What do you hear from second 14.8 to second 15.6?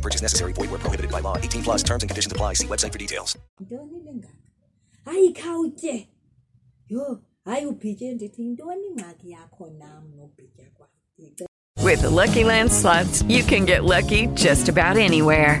anywhere.